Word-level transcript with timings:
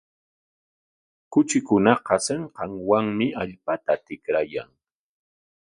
Kuchikunaqa 1.31 2.15
sinqanwanmi 2.25 3.27
allpata 3.41 3.93
tikrayan. 4.05 4.69